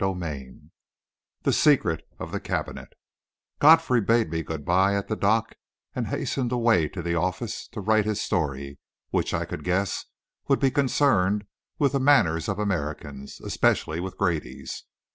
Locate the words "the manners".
11.91-12.49